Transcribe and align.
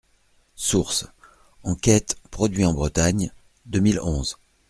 Source: 0.55 1.05
enquête 1.63 2.17
«Produit 2.31 2.65
en 2.65 2.73
Bretagne» 2.73 3.31
deux 3.67 3.81
mille 3.81 3.99
onze. 4.01 4.39